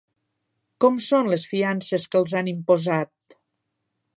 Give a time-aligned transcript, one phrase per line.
[0.85, 3.39] Com són les fiances que els han imposat?